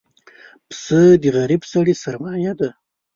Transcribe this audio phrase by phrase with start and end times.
[0.67, 2.69] پسه د غریب سړي سرمایه ده.